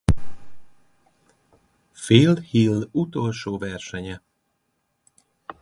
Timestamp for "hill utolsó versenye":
2.41-4.19